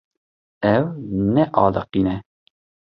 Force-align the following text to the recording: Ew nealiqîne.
Ew 0.75 0.83
nealiqîne. 1.33 2.15